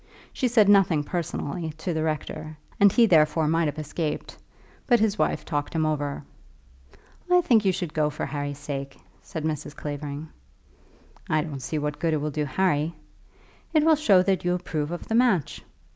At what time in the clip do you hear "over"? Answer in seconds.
5.85-6.23